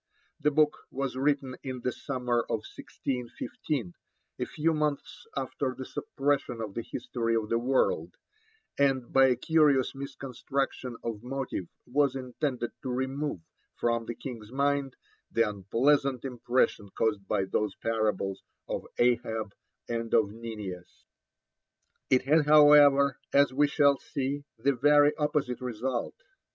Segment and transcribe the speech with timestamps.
[0.39, 3.93] The book was written in the summer of 1615,
[4.39, 8.15] a few months after the suppression of the History of the World,
[8.79, 13.41] and by a curious misconstruction of motive was intended to remove
[13.75, 14.95] from the King's mind
[15.31, 19.51] the unpleasant impression caused by those parables of Ahab
[19.87, 21.03] and of Ninias.
[22.09, 26.15] It had, however, as we shall see, the very opposite result.